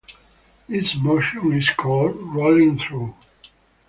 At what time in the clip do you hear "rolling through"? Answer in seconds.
2.15-3.13